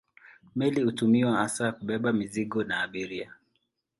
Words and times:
Meli 0.55 0.81
hutumiwa 0.83 1.31
hasa 1.37 1.63
kwa 1.71 1.79
kubeba 1.79 2.13
mizigo 2.13 2.63
na 2.63 2.81
abiria. 2.83 3.33